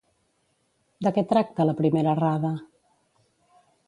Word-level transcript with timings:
De 1.07 1.11
què 1.17 1.23
tracta 1.33 1.67
la 1.71 1.75
primera 1.81 2.15
errada? 2.17 2.51